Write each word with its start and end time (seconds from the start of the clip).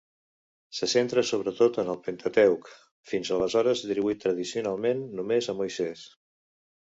Se 0.77 0.87
centra 0.91 1.23
sobretot 1.31 1.75
en 1.83 1.91
el 1.95 1.99
Pentateuc, 2.07 2.71
fins 3.11 3.31
aleshores 3.35 3.83
atribuït 3.87 4.23
tradicionalment 4.23 5.03
només 5.21 5.51
a 5.55 5.59
Moisès. 5.61 6.07